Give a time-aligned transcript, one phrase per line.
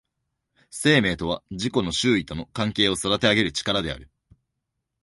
[0.71, 4.09] 生命とは自己の周囲との関係を育てあげる力である。